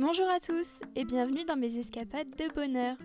[0.00, 2.96] Bonjour à tous et bienvenue dans mes escapades de bonheur.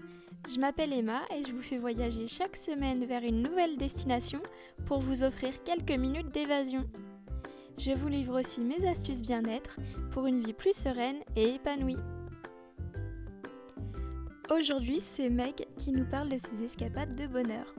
[0.47, 4.39] Je m'appelle Emma et je vous fais voyager chaque semaine vers une nouvelle destination
[4.85, 6.85] pour vous offrir quelques minutes d'évasion.
[7.77, 9.77] Je vous livre aussi mes astuces bien-être
[10.11, 11.97] pour une vie plus sereine et épanouie.
[14.49, 17.75] Aujourd'hui, c'est Meg qui nous parle de ses escapades de bonheur.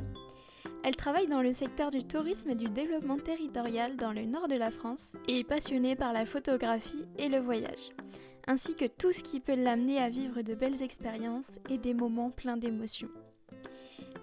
[0.87, 4.55] Elle travaille dans le secteur du tourisme et du développement territorial dans le nord de
[4.55, 7.91] la France et est passionnée par la photographie et le voyage,
[8.47, 12.31] ainsi que tout ce qui peut l'amener à vivre de belles expériences et des moments
[12.31, 13.11] pleins d'émotions.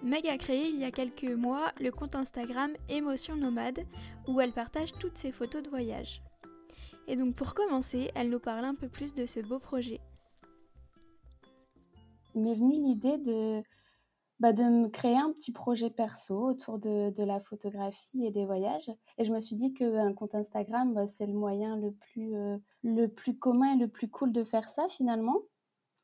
[0.02, 3.84] Meg a créé il y a quelques mois le compte Instagram Émotion Nomade
[4.26, 6.22] où elle partage toutes ses photos de voyage.
[7.08, 10.00] Et donc pour commencer, elle nous parle un peu plus de ce beau projet
[12.34, 13.62] il m'est venu l'idée de,
[14.44, 18.90] bah, de me créer un petit projet perso autour de, la photographie et des voyages.
[19.16, 22.58] Et je me suis dit qu'un compte Instagram, bah, c'est le moyen le plus, euh,
[22.82, 25.40] le plus commun et le plus cool de faire ça finalement.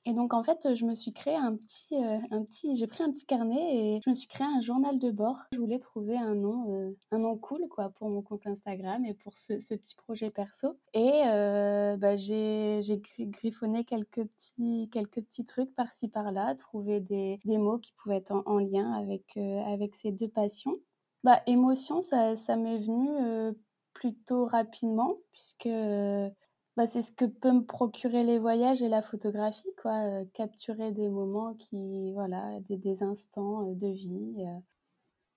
[0.06, 3.02] Et donc, en fait, je me suis créé un petit, euh, un petit, j'ai pris
[3.02, 5.38] un petit carnet et je me suis créé un journal de bord.
[5.52, 9.12] Je voulais trouver un nom, euh, un nom cool, quoi, pour mon compte Instagram et
[9.12, 10.78] pour ce, petit projet perso.
[10.94, 12.80] Et euh, bah, j'ai,
[13.20, 18.42] griffonné quelques petits, quelques petits trucs par-ci par-là, trouvé des, mots qui pouvaient être en,
[18.46, 20.76] en lien avec, avec ces deux passions.
[21.24, 23.54] Bah, émotion, ça m'est venu
[23.92, 25.68] plutôt rapidement puisque
[26.76, 30.24] bah, c'est ce que peut me procurer les voyages et la photographie, quoi.
[30.34, 34.44] Capturer des moments qui, voilà, des, des instants de vie.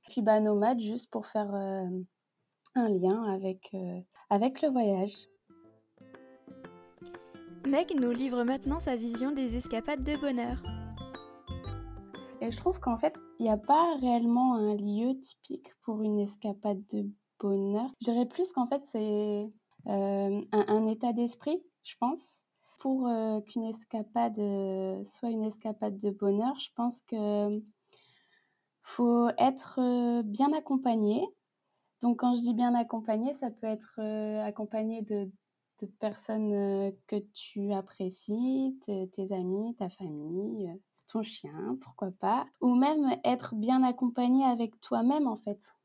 [0.10, 3.76] Puis bah, nomade, juste pour faire un lien avec,
[4.30, 5.28] avec le voyage.
[7.68, 10.62] Meg nous livre maintenant sa vision des escapades de bonheur.
[12.42, 16.20] Et je trouve qu'en fait, il n'y a pas réellement un lieu typique pour une
[16.20, 17.10] escapade de
[17.40, 17.90] bonheur.
[18.02, 19.50] Je dirais plus qu'en fait, c'est
[19.86, 22.46] un, un, état d'esprit, je pense.
[22.80, 27.62] Pour euh, qu'une escapade euh, soit une escapade de bonheur, je pense que
[28.82, 31.26] faut être bien accompagné.
[32.02, 34.02] Donc quand je dis bien accompagné, ça peut être
[34.44, 35.32] accompagné de,
[36.00, 40.74] personnes que tu apprécies, tes amis, ta famille,
[41.08, 45.76] ton chien, pourquoi pas, ou même être bien accompagné avec toi-même en fait.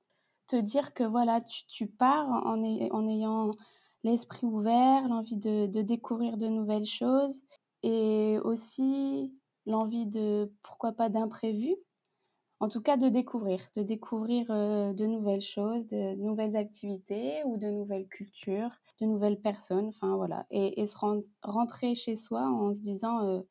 [0.46, 3.50] Te dire que voilà, tu, pars en ayant
[4.04, 7.42] l'esprit ouvert, l'envie de, de, découvrir de nouvelles choses
[7.82, 9.32] et aussi
[9.66, 11.76] l'envie de, pourquoi pas, d'imprévus.
[12.60, 17.56] En tout cas, de découvrir, de découvrir euh, de nouvelles choses, de, nouvelles activités ou
[17.56, 20.44] de nouvelles cultures, de nouvelles personnes, enfin voilà.
[20.50, 20.96] Et, et se
[21.42, 23.42] rentrer chez soi en se disant euh,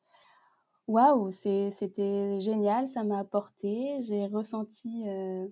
[0.88, 5.46] Waouh, c'était génial, ça m'a apporté, j'ai ressenti euh,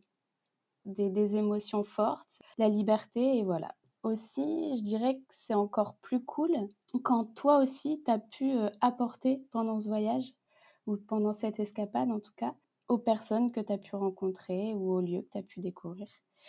[0.87, 3.75] des, des émotions fortes, la liberté, et voilà
[4.07, 6.51] aussi, je dirais que c'est encore plus cool
[7.03, 10.33] quand toi aussi, tu as pu euh, apporter pendant ce voyage,
[10.87, 12.55] ou pendant cette escapade en tout cas,
[12.89, 16.07] aux personnes que tu as pu rencontrer ou aux lieux que tu as pu découvrir.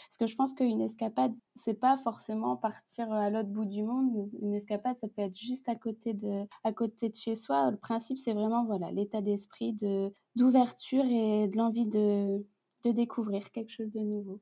[0.08, 4.30] Parce que je pense qu'une escapade, c'est pas forcément partir à l'autre bout du monde.
[4.42, 7.72] Une escapade, ça peut être juste à côté de, à côté de chez soi.
[7.72, 12.46] Le principe, c'est vraiment voilà l'état d'esprit de d'ouverture et de l'envie de,
[12.84, 14.40] de découvrir quelque chose de nouveau.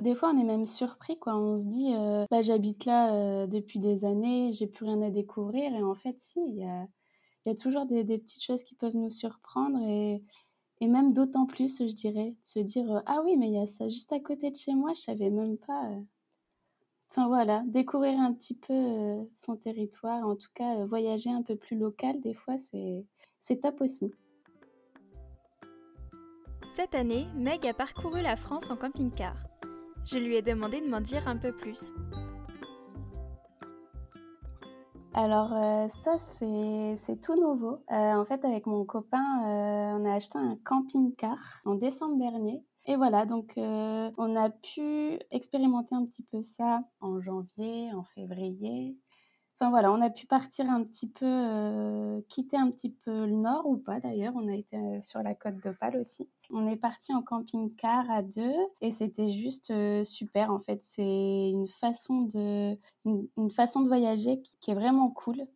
[0.00, 1.36] Des fois, on est même surpris, quoi.
[1.36, 5.10] On se dit, euh, bah, j'habite là euh, depuis des années, j'ai plus rien à
[5.10, 5.74] découvrir.
[5.74, 6.86] Et en fait, si, il y a,
[7.44, 9.78] y a, toujours des, petites choses qui peuvent nous surprendre.
[9.86, 10.22] Et,
[10.80, 13.58] et même d'autant plus, je dirais, de se dire, euh, ah oui, mais il y
[13.58, 15.90] a ça juste à côté de chez moi, je savais même pas.
[17.10, 21.76] Enfin voilà, découvrir un petit peu son territoire, en tout cas voyager un peu plus
[21.76, 24.12] local, des fois, c'est top aussi.
[26.70, 29.49] Cette année, Meg a parcouru la France en camping-car.
[30.04, 31.92] Je lui ai demandé de m'en dire un peu plus.
[35.12, 37.84] Alors euh, ça c'est tout nouveau.
[37.90, 42.62] Euh, en fait avec mon copain euh, on a acheté un camping-car en décembre dernier.
[42.86, 48.96] Et voilà, donc on a pu expérimenter un petit peu ça en janvier, en février.
[49.60, 53.32] Enfin voilà, on a pu partir un petit peu, euh, quitter un petit peu le
[53.32, 54.32] nord ou pas d'ailleurs.
[54.34, 56.30] On a été euh, sur la côte d'Opale aussi.
[56.48, 60.50] On est parti en camping-car à deux et c'était juste euh, super.
[60.50, 65.46] En fait, c'est une façon de, une, façon de voyager qui, est vraiment cool,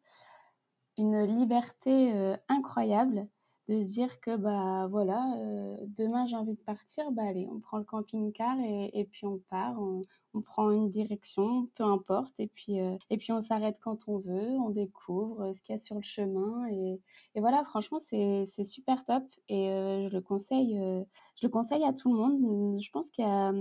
[0.99, 3.27] une liberté incroyable
[3.69, 7.61] de se dire que bah voilà euh, demain j'ai envie de partir bah allez on
[7.61, 10.03] prend le camping-car et, et, puis on part on,
[10.35, 14.19] on, prend une direction peu importe et puis euh, et puis on s'arrête quand on
[14.19, 17.01] veut on découvre ce qu'il y a sur le chemin et,
[17.35, 21.05] et voilà franchement c'est super top et euh, je le conseille euh,
[21.37, 22.81] je le conseille à tout le monde.
[22.81, 23.53] Je pense qu'il y a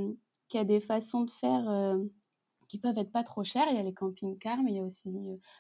[0.50, 1.98] qu'il y a des façons de faire euh,
[2.68, 3.68] qui peuvent être pas trop chères.
[3.70, 5.10] Il y a les camping-cars mais il y a aussi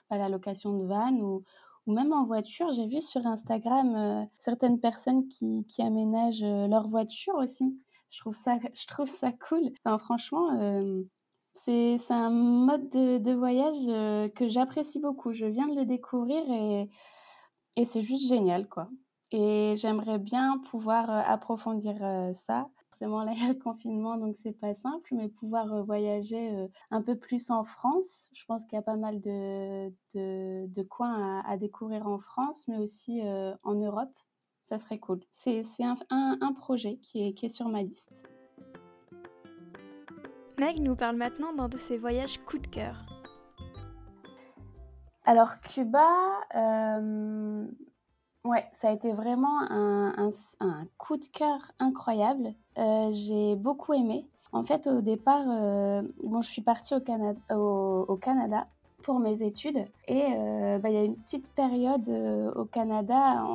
[0.09, 1.43] bah, la location de van ou
[1.85, 2.71] ou même en voiture.
[2.71, 7.79] J'ai vu sur Instagram certaines personnes qui, qui aménagent leur voiture aussi.
[8.09, 9.71] Je trouve ça, je trouve ça cool.
[9.83, 10.99] Enfin, franchement,
[11.53, 15.33] c'est un mode de, de voyage que j'apprécie beaucoup.
[15.33, 16.89] Je viens de le découvrir et,
[17.75, 18.89] et c'est juste génial, quoi.
[19.31, 21.95] Et j'aimerais bien pouvoir approfondir
[22.33, 25.81] ça forcément, là, il y a le confinement, donc c'est pas simple, mais pouvoir euh,
[25.81, 28.29] voyager euh, un peu plus en France.
[28.33, 32.77] Je pense qu'il y a pas mal de, de, coins à, découvrir en France, mais
[32.77, 34.13] aussi euh, en Europe.
[34.65, 35.21] Ça serait cool.
[35.31, 38.29] C'est un, un, projet qui est, qui est sur ma liste.
[40.59, 43.03] Meg nous parle maintenant d'un de ses voyages coup de cœur.
[45.25, 46.07] Alors Cuba,
[48.45, 50.29] Ouais, ça a été vraiment un,
[50.97, 52.53] coup de cœur incroyable.
[52.77, 54.27] Euh, j'ai beaucoup aimé.
[54.51, 56.01] En fait, au départ, euh,
[56.41, 56.99] je suis partie au
[58.17, 58.67] Canada,
[59.01, 62.07] pour mes études et euh, bah, il y a une petite période
[62.55, 63.45] au Canada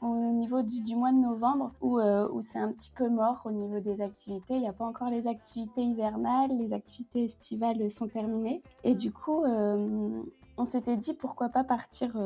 [0.00, 3.80] au niveau du, mois de novembre où, où c'est un petit peu mort au niveau
[3.80, 4.54] des activités.
[4.54, 8.62] Il n'y a pas encore les activités hivernales, les activités estivales sont terminées.
[8.84, 12.16] Et du coup, on s'était dit pourquoi pas partir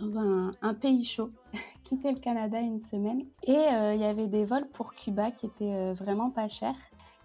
[0.00, 1.30] dans un, pays chaud,
[1.84, 3.24] quitter le Canada une semaine.
[3.44, 6.76] Et euh, il y avait des vols pour Cuba qui étaient euh, vraiment pas chers.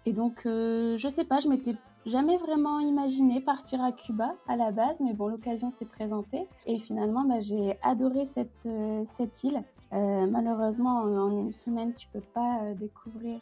[0.04, 1.74] Et donc, euh, je sais pas, je m'étais
[2.04, 6.46] jamais vraiment imaginé partir à Cuba à la base, mais bon, l'occasion s'est présentée.
[6.66, 8.68] Et finalement, bah, j'ai adoré cette,
[9.06, 9.62] cette île.
[9.90, 13.40] malheureusement, en une semaine, tu peux pas découvrir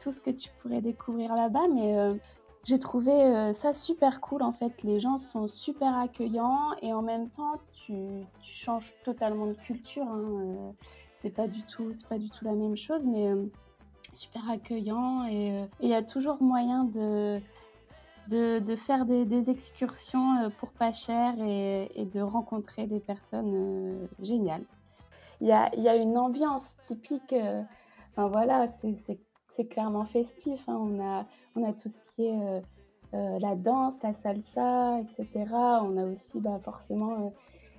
[0.00, 2.14] tout ce que tu pourrais découvrir là-bas, mais
[2.64, 4.82] j'ai trouvé euh, ça super cool en fait.
[4.84, 7.94] Les gens sont super accueillants et en même temps tu,
[8.42, 10.06] changes totalement de culture.
[10.06, 10.20] Hein.
[10.20, 10.70] Euh,
[11.14, 13.46] c'est pas du tout, pas du tout la même chose, mais euh,
[14.12, 17.40] super accueillant et il y a toujours moyen de
[18.28, 24.64] de, faire des, excursions pour pas cher et, de rencontrer des personnes géniales.
[25.40, 27.34] Il y a, y a, une ambiance typique.
[28.12, 29.18] Enfin voilà, c'est
[29.52, 30.68] c'est clairement festif.
[30.68, 30.78] Hein.
[30.80, 32.60] On, a, on a tout ce qui est euh,
[33.14, 35.28] euh, la danse, la salsa, etc.
[35.52, 37.30] On a aussi bah, forcément euh,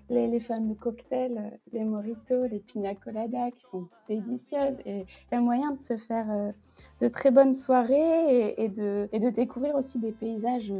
[0.10, 4.78] les, les, fameux cocktails, les mojitos, les pina coladas qui sont délicieuses.
[4.86, 6.54] Et il y a moyen de se faire
[7.00, 10.74] de très bonnes soirées et, de, et de découvrir aussi des paysages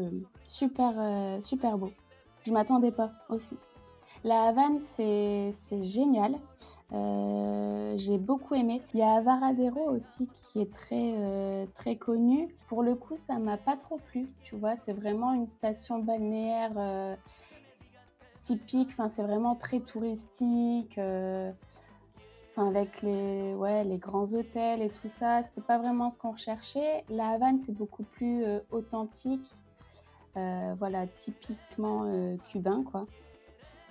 [0.48, 1.94] super, super beaux.
[2.46, 3.58] Je m'attendais pas aussi.
[4.24, 5.52] La Havane, c'est
[5.84, 6.36] génial.
[6.94, 8.82] Euh, j'ai beaucoup aimé.
[8.94, 12.56] Il y a Varadero aussi qui est très, euh, très connu.
[12.68, 14.28] Pour le coup, ça m'a pas trop plu.
[14.44, 17.16] Tu vois, c'est vraiment une station balnéaire euh,
[18.40, 18.90] typique.
[18.92, 20.98] Enfin, c'est vraiment très touristique.
[20.98, 23.56] Enfin, avec les,
[23.98, 27.04] grands hôtels et tout ça, c'était pas vraiment ce qu'on recherchait.
[27.10, 29.52] La Havane, c'est beaucoup plus authentique.
[30.36, 33.06] voilà, typiquement cubain, quoi.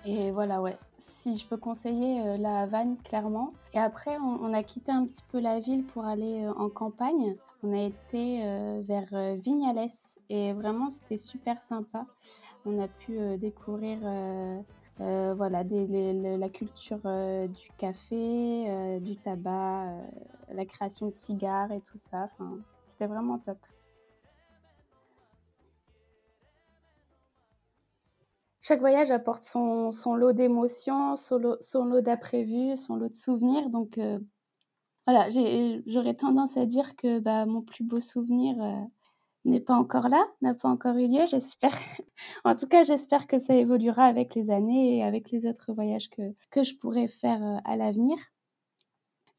[0.05, 0.77] Et voilà, ouais.
[0.97, 3.53] Si je peux conseiller euh, la Havane, clairement.
[3.73, 7.35] Et après, on, a quitté un petit peu la ville pour aller euh, en campagne.
[7.63, 9.87] On a été euh, vers Vignales
[10.29, 12.05] et vraiment, c'était super sympa.
[12.65, 13.99] On a pu découvrir
[14.99, 16.99] voilà, la culture
[17.47, 19.85] du café, du tabac,
[20.53, 22.27] la création de cigares et tout ça.
[22.33, 23.57] Enfin, c'était vraiment top.
[28.63, 33.69] Chaque voyage apporte son, lot d'émotions, son lot, d'imprévus, son lot de souvenirs.
[33.69, 34.19] Donc euh,
[35.05, 35.29] voilà,
[35.85, 38.81] j'aurais tendance à dire que bah, mon plus beau souvenir euh,
[39.43, 41.73] n'est pas encore là, n'a pas encore eu lieu, j'espère.
[42.45, 46.09] en tout cas, j'espère que ça évoluera avec les années et avec les autres voyages
[46.09, 48.17] que, que je pourrais faire euh, à l'avenir.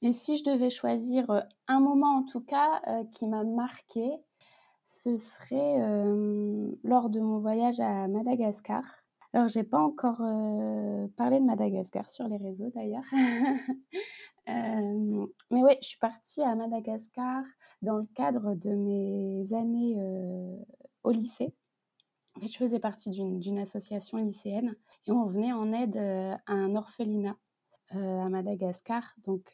[0.03, 1.25] Mais si je devais choisir
[1.67, 2.83] un moment en tout cas
[3.13, 4.11] qui m'a marqué,
[4.85, 5.79] ce serait
[6.83, 9.04] lors de mon voyage à Madagascar.
[9.35, 13.05] Alors, j'ai pas encore euh, parlé de Madagascar sur les réseaux d'ailleurs.
[14.47, 17.43] Euh, mais oui, je suis partie à Madagascar
[17.81, 20.55] dans le cadre de mes années euh,
[21.03, 21.55] au lycée.
[22.37, 24.77] En fait, je faisais partie d'une association lycéenne
[25.07, 27.39] et on venait en aide à un orphelinat
[27.93, 29.15] à Madagascar.
[29.25, 29.51] Donc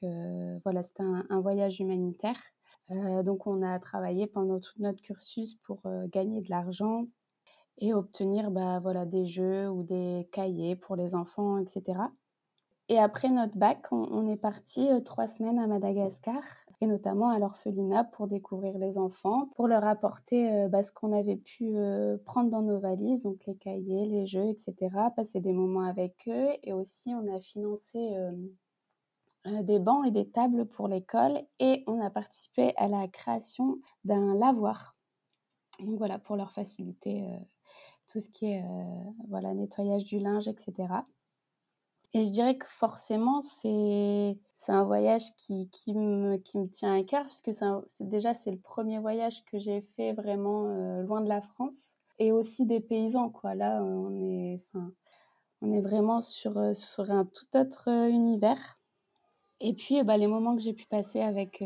[0.64, 2.42] voilà, c'était un, un, voyage humanitaire.
[2.88, 7.06] donc on a travaillé pendant tout notre cursus pour gagner de l'argent
[7.80, 11.99] et obtenir bah, voilà, des jeux ou des cahiers pour les enfants, etc.
[12.90, 16.42] Et après notre bac, on, est parti euh, trois semaines à Madagascar,
[16.80, 21.12] et notamment à l'orphelinat pour découvrir les enfants, pour leur apporter euh, bah, ce qu'on
[21.12, 24.88] avait pu euh, prendre dans nos valises, donc les cahiers, les jeux, etc.
[25.14, 28.12] Passer des moments avec eux, et aussi on a financé
[29.44, 34.34] des bancs et des tables pour l'école, et on a participé à la création d'un
[34.34, 34.96] lavoir.
[35.78, 37.25] Donc voilà, pour leur faciliter
[38.11, 40.75] tout ce qui est euh, voilà, nettoyage du linge, etc.
[42.12, 44.37] Et je dirais que forcément, c'est
[44.69, 47.52] un voyage qui, qui, me, qui me tient à cœur, puisque
[47.87, 51.97] c'est déjà c'est le premier voyage que j'ai fait vraiment euh, loin de la France,
[52.19, 53.31] et aussi des paysans.
[53.31, 53.55] Quoi.
[53.55, 54.61] Là, on est,
[55.62, 58.81] on est vraiment sur, euh, sur un tout autre univers.
[59.61, 61.62] Et puis, bah, les moments que j'ai pu passer avec,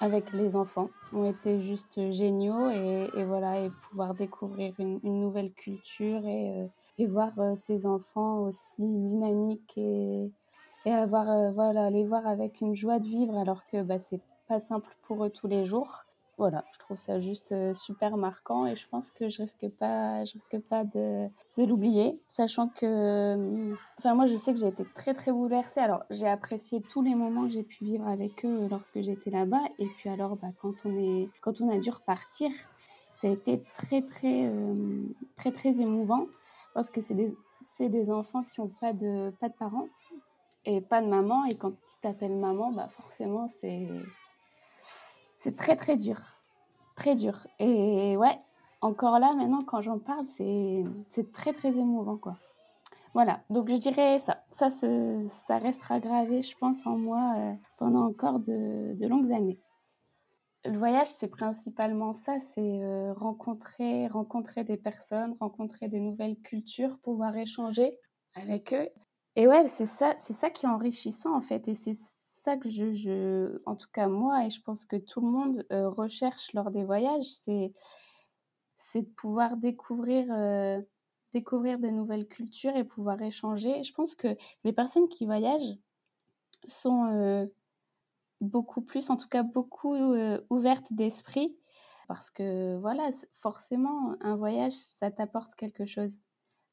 [0.00, 0.90] avec les enfants.
[1.12, 6.68] Ont été juste géniaux et, voilà et pouvoir découvrir une, nouvelle culture et,
[7.00, 10.32] euh, voir euh, ces enfants aussi dynamiques et,
[10.84, 14.20] et avoir euh, voilà les voir avec une joie de vivre alors que bah, c'est
[14.48, 16.05] pas simple pour eux tous les jours
[16.38, 20.22] voilà, je trouve ça juste euh, super marquant et je pense que je risque pas,
[20.26, 24.84] je risque pas de, l'oublier, sachant que, euh, enfin moi je sais que j'ai été
[24.94, 25.80] très très bouleversée.
[25.80, 29.62] Alors j'ai apprécié tous les moments que j'ai pu vivre avec eux lorsque j'étais là-bas
[29.78, 32.50] et puis alors bah, quand on a dû repartir,
[33.14, 36.26] ça a été très très euh, très très émouvant
[36.74, 39.88] parce que c'est des, enfants qui ont pas de pas de parents
[40.66, 43.88] et pas de maman et quand ils t'appellent maman, bah forcément c'est
[45.38, 46.18] c'est très très dur.
[46.94, 47.46] Très dur.
[47.58, 48.38] Et ouais,
[48.80, 50.84] encore là, maintenant, quand j'en parle, c'est
[51.32, 52.36] très très émouvant, quoi.
[53.14, 54.44] Voilà, donc je dirais ça.
[54.50, 59.58] Ça, ça restera gravé, je pense, en moi euh, pendant encore de, de, longues années.
[60.66, 66.98] Le voyage, c'est principalement ça, c'est euh, rencontrer, rencontrer des personnes, rencontrer des nouvelles cultures,
[66.98, 67.98] pouvoir échanger
[68.34, 68.88] avec eux.
[69.34, 71.68] Et ouais, c'est ça, c'est ça qui est enrichissant en fait.
[71.68, 71.94] Et c'est
[72.56, 76.52] que je, en tout cas moi, et je pense que tout le monde euh, recherche
[76.52, 77.72] lors des voyages, c'est,
[78.94, 80.80] de pouvoir découvrir, euh,
[81.34, 83.82] découvrir des nouvelles cultures et pouvoir échanger.
[83.82, 85.76] Je pense que les personnes qui voyagent
[86.66, 87.46] sont euh,
[88.40, 89.96] beaucoup plus, en tout cas beaucoup
[90.48, 91.56] ouvertes d'esprit,
[92.06, 96.20] parce que voilà, forcément, un voyage, ça t'apporte quelque chose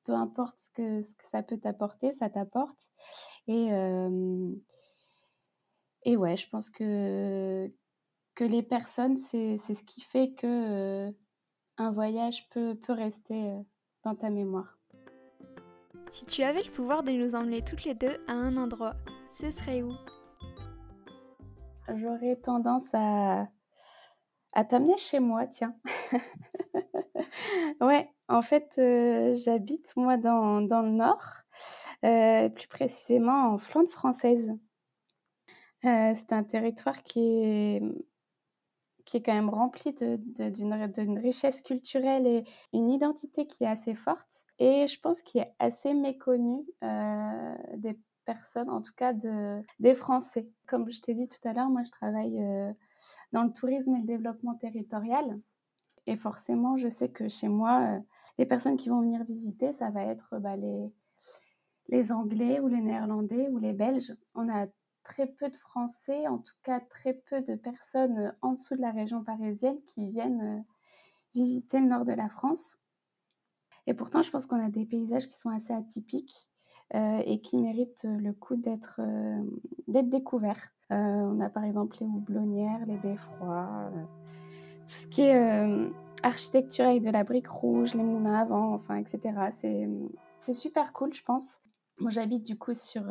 [0.03, 2.91] peu importe ce que ça peut t'apporter, ça t'apporte.
[3.47, 3.69] Et,
[6.05, 7.71] et ouais, je pense que,
[8.35, 11.11] que les personnes, c'est ce qui fait que euh,
[11.77, 13.59] un voyage peut, peut rester euh,
[14.03, 14.77] dans ta mémoire.
[16.09, 18.95] Si tu avais le pouvoir de nous emmener toutes les deux à un endroit,
[19.31, 19.93] ce serait où?
[21.95, 23.47] J'aurais tendance à,
[24.51, 25.75] à t'amener chez moi, tiens.
[27.81, 31.23] ouais, en fait, euh, j'habite moi dans, dans, le nord,
[32.01, 34.53] plus précisément en Flandre française.
[35.85, 37.81] Euh, c'est un territoire qui est,
[39.05, 40.17] qui est quand même rempli de,
[40.49, 44.45] d'une, richesse culturelle et une identité qui est assez forte.
[44.59, 49.93] Et je pense qu'il est assez méconnu euh, des personnes, en tout cas de, des
[49.93, 50.49] Français.
[50.67, 52.71] Comme je t'ai dit tout à l'heure, moi je travaille euh,
[53.33, 55.37] dans le tourisme et le développement territorial.
[56.05, 57.99] Et forcément, je sais que chez moi,
[58.37, 60.93] les personnes qui vont venir visiter, ça va être bah, les,
[61.89, 64.15] les Anglais ou les Néerlandais ou les Belges.
[64.35, 64.67] On a
[65.03, 68.81] très peu de Français, en tout cas très peu de personnes euh, en dessous de
[68.81, 70.61] la région parisienne qui viennent euh,
[71.35, 72.77] visiter le nord de la France.
[73.85, 76.49] Et pourtant, je pense qu'on a des paysages qui sont assez atypiques
[76.95, 79.01] euh, et qui méritent le coup d'être
[79.87, 80.69] découverts.
[80.89, 83.91] on a par exemple les houblonnières, les beffrois,
[84.87, 85.91] tout ce qui est
[86.21, 89.19] architecture avec de la brique rouge, les moulins à vent, enfin, etc.
[90.39, 91.59] C'est super cool, je pense.
[91.99, 93.03] Moi, j'habite du coup sur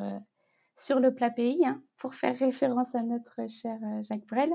[0.76, 4.52] sur le plat pays, hein, pour faire référence à notre cher euh, Jacques Brel.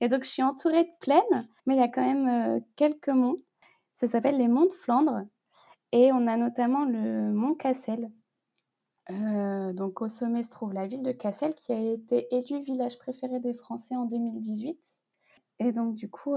[0.00, 3.08] Et donc, je suis entourée de plaines, mais il y a quand même euh, quelques
[3.08, 3.36] monts.
[3.94, 5.22] Ça s'appelle les monts de Flandre.
[5.92, 8.10] Et on a notamment le mont Cassel.
[9.10, 12.98] Euh, donc, au sommet se trouve la ville de Cassel, qui a été élue village
[12.98, 14.78] préféré des Français en 2018.
[15.58, 16.36] Et donc, du coup,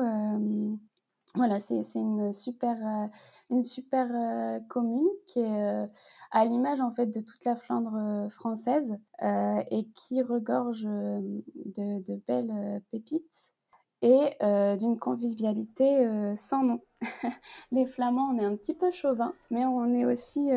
[1.35, 3.07] voilà, c'est une super, euh,
[3.49, 5.87] une super euh, commune qui est euh,
[6.29, 13.53] à l'image en fait de toute la Flandre française et qui regorge de, belles pépites
[14.01, 14.37] et
[14.77, 16.81] d'une convivialité sans nom.
[17.71, 20.49] Les Flamands, on est un petit peu chauvin, mais on est aussi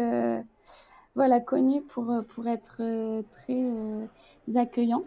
[1.14, 2.82] voilà, connus pour, pour être
[3.30, 5.04] très accueillants.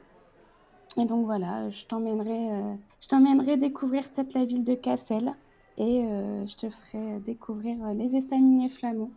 [0.97, 5.35] Et donc voilà, je t'emmènerai, je t'emmènerai découvrir peut-être la ville de Cassel
[5.79, 9.11] et euh, je te ferai découvrir euh, les estaminets flamands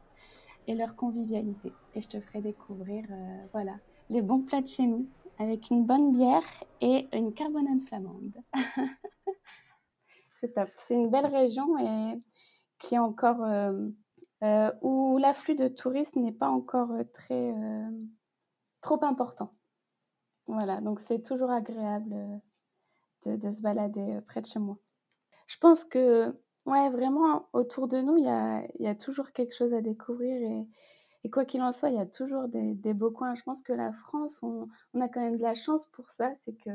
[0.68, 1.72] et leur convivialité.
[1.94, 3.74] Et je te ferai découvrir euh, voilà,
[4.10, 5.06] les bons plats de chez nous
[5.38, 6.46] avec une bonne bière
[6.80, 8.36] et une carbonade flamande.
[10.36, 10.70] c'est top.
[10.76, 12.22] C'est une belle région et
[12.78, 13.40] qui est encore
[14.82, 17.54] où l'afflux de touristes n'est pas encore très
[18.80, 19.50] trop important.
[20.46, 22.40] Voilà, donc c'est toujours agréable
[23.24, 24.76] de, de, se balader près de chez moi.
[25.46, 28.24] Je pense que Ouais, vraiment, autour de nous, il
[28.78, 30.66] y a, toujours quelque chose à découvrir
[31.24, 33.34] et, quoi qu'il en soit, il y a toujours des, beaux coins.
[33.34, 34.68] Je pense que la France, on,
[35.00, 36.32] a quand même de la chance pour ça.
[36.36, 36.70] C'est que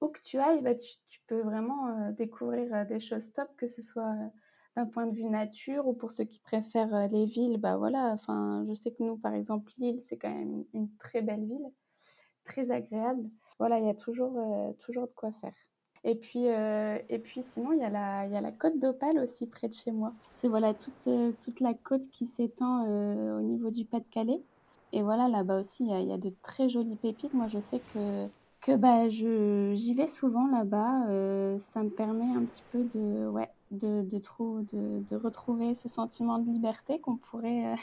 [0.00, 3.66] où que tu ailles, bah, tu, peux vraiment euh, découvrir euh, des choses top, que
[3.66, 4.28] ce soit euh,
[4.76, 7.58] d'un point de vue nature ou pour ceux qui préfèrent les villes.
[7.58, 11.44] Bah voilà, je sais que nous, par exemple, Lille, c'est quand même une très belle
[11.44, 11.70] ville,
[12.44, 13.28] très agréable.
[13.58, 14.40] Voilà, il y a toujours,
[14.78, 15.54] toujours de quoi faire.
[16.04, 19.18] Et puis, et puis sinon, il y, a la, il y a la côte d'Opale
[19.18, 20.14] aussi près de chez moi.
[20.34, 21.08] C'est voilà toute,
[21.40, 24.42] toute la côte qui s'étend au niveau du Pas-de-Calais.
[24.92, 27.34] Et voilà, là-bas aussi, il y, a, de très jolies pépites.
[27.34, 28.28] Moi, je sais que
[28.60, 33.48] que bah, j'y vais souvent là-bas, euh, ça me permet un petit peu de ouais,
[33.70, 34.18] de de
[34.62, 37.76] de de retrouver ce sentiment de liberté qu'on pourrait, euh,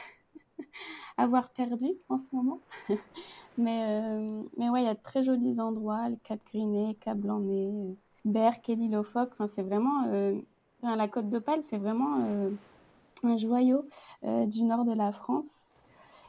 [1.18, 2.62] avoir perdu en ce moment.
[3.58, 7.18] Mais, euh, mais ouais, il y a de très jolis endroits, le Cap Griné, Cap
[7.18, 9.32] Blanc-Nez, Berck aux Phoques.
[9.32, 10.06] Enfin, c'est vraiment,
[10.84, 12.50] la Côte d'Opale, c'est vraiment,
[13.24, 13.86] un joyau,
[14.24, 15.72] du nord de la France.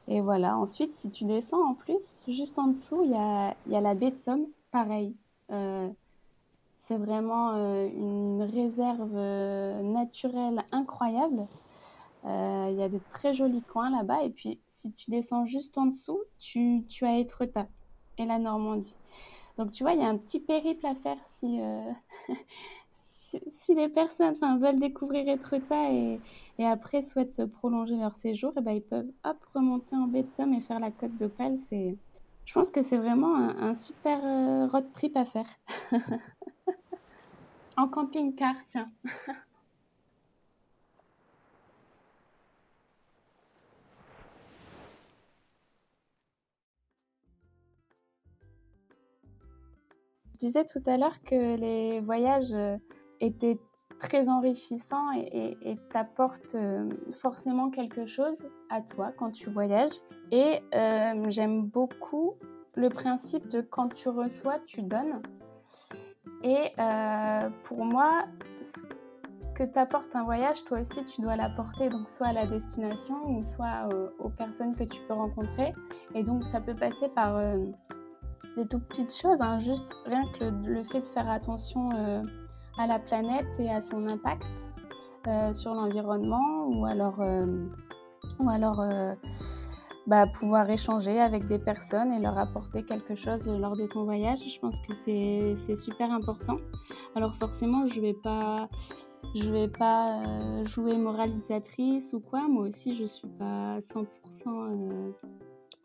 [0.08, 3.74] Et voilà, ensuite, si tu descends en plus, juste en dessous, il y a, y
[3.74, 5.16] a la baie de Somme, pareil.
[5.50, 5.88] Euh,
[6.76, 11.46] c'est vraiment euh, une réserve euh, naturelle incroyable.
[12.24, 14.24] Il y a de très jolis coins là-bas.
[14.24, 17.68] Et puis, si tu descends juste en dessous, tu, tu as Étretat
[18.18, 18.96] et la Normandie.
[19.56, 21.60] Donc, tu vois, il y a un petit périple à faire si,
[22.92, 26.20] si, les personnes veulent découvrir Etretat et,
[26.58, 30.22] et après souhaitent prolonger leur séjour, et eh ben, ils peuvent hop, remonter en baie
[30.22, 31.56] de Somme et faire la côte d'Opale.
[31.56, 31.96] C'est,
[32.46, 35.48] je pense que c'est vraiment un, super euh, road trip à faire.
[37.76, 38.90] en camping-car, tiens.
[50.36, 52.76] Je disais tout à l'heure que les voyages euh,
[53.20, 53.58] était
[53.98, 59.98] très enrichissant et, t'apporte euh, forcément quelque chose à toi quand tu voyages.
[60.30, 62.34] Et euh, j'aime beaucoup
[62.74, 65.22] le principe de quand tu reçois, tu donnes.
[66.42, 66.70] Et
[67.62, 68.26] pour moi,
[68.60, 68.82] ce
[69.54, 73.42] que t'apporte un voyage, toi aussi, tu dois l'apporter, donc soit à la destination ou
[73.42, 75.72] soit aux, personnes que tu peux rencontrer.
[76.14, 77.40] Et donc, ça peut passer par
[78.56, 81.90] des toutes petites choses, hein, juste rien que le, fait de faire attention
[82.78, 84.70] à la planète et à son impact
[85.26, 87.64] euh, sur l'environnement ou alors, euh,
[88.38, 89.12] ou alors euh,
[90.06, 94.38] bah, pouvoir échanger avec des personnes et leur apporter quelque chose lors de ton voyage.
[94.46, 96.58] Je pense que c'est super important.
[97.16, 98.68] Alors forcément, je vais pas...
[99.34, 100.22] Je vais pas
[100.64, 105.12] jouer moralisatrice ou quoi, moi aussi je suis pas 100%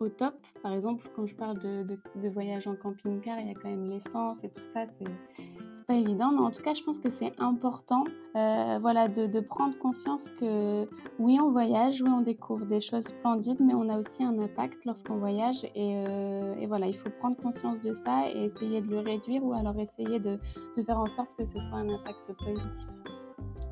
[0.01, 0.33] au top.
[0.61, 4.43] Par exemple, quand je parle de, voyage en camping-car, il y a quand même l'essence
[4.43, 6.31] et tout ça, c'est pas évident.
[6.31, 8.03] Mais en tout cas, je pense que c'est important
[8.35, 10.87] euh, voilà, de, prendre conscience que
[11.19, 14.85] oui, on voyage, oui, on découvre des choses splendides, mais on a aussi un impact
[14.85, 15.63] lorsqu'on voyage.
[15.75, 19.53] Et, euh, voilà, il faut prendre conscience de ça et essayer de le réduire ou
[19.53, 20.39] alors essayer de
[20.85, 22.87] faire en sorte que ce soit un impact positif.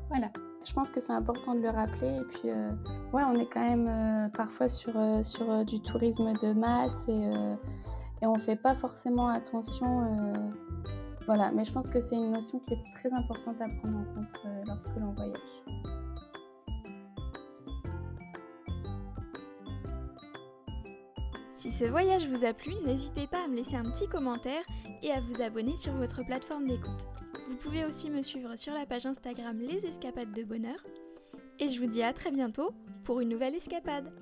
[0.08, 0.30] Voilà.
[0.64, 2.18] Je pense que c'est important de le rappeler.
[2.18, 2.70] Et puis, euh,
[3.12, 7.30] ouais, on est quand même euh, parfois sur, euh, sur du tourisme de masse et,
[8.22, 10.14] on ne fait pas forcément attention.
[11.24, 14.14] voilà, mais je pense que c'est une notion qui est très importante à prendre en
[14.14, 15.62] compte lorsque l'on voyage.
[21.54, 24.62] Si ce voyage vous a plu, n'hésitez pas à me laisser un petit commentaire
[25.02, 27.06] et à vous abonner sur votre plateforme d'écoute.
[27.50, 30.86] Vous pouvez aussi me suivre sur la page Instagram Les Escapades de Bonheur.
[31.58, 32.70] Et je vous dis à très bientôt
[33.02, 34.12] pour une nouvelle escapade.